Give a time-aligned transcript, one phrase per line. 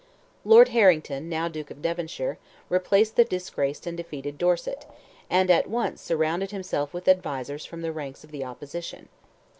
[0.43, 4.87] Lord Harrington, now Duke of Devonshire, replaced the disgraced and defeated Dorset,
[5.29, 9.09] and at once surrounded himself with advisers from the ranks of the opposition.